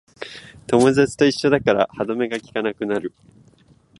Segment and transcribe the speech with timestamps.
[0.65, 3.13] 友達と一緒だから歯止めがきかなくなる